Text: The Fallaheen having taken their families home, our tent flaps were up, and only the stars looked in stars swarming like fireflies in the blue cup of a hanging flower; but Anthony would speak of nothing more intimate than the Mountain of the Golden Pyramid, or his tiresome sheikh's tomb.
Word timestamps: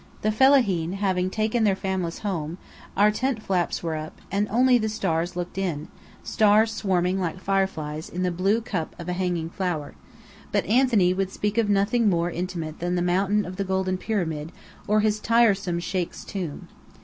The 0.23 0.31
Fallaheen 0.31 0.93
having 0.93 1.29
taken 1.29 1.63
their 1.63 1.75
families 1.75 2.17
home, 2.25 2.57
our 2.97 3.11
tent 3.11 3.43
flaps 3.43 3.83
were 3.83 3.95
up, 3.95 4.19
and 4.31 4.47
only 4.49 4.79
the 4.79 4.89
stars 4.89 5.35
looked 5.35 5.59
in 5.59 5.89
stars 6.23 6.73
swarming 6.73 7.19
like 7.19 7.39
fireflies 7.39 8.09
in 8.09 8.23
the 8.23 8.31
blue 8.31 8.61
cup 8.61 8.95
of 8.99 9.07
a 9.07 9.13
hanging 9.13 9.51
flower; 9.51 9.93
but 10.51 10.65
Anthony 10.65 11.13
would 11.13 11.29
speak 11.29 11.59
of 11.59 11.69
nothing 11.69 12.09
more 12.09 12.31
intimate 12.31 12.79
than 12.79 12.95
the 12.95 13.03
Mountain 13.03 13.45
of 13.45 13.57
the 13.57 13.63
Golden 13.63 13.99
Pyramid, 13.99 14.51
or 14.87 15.01
his 15.01 15.19
tiresome 15.19 15.79
sheikh's 15.79 16.25
tomb. 16.25 16.67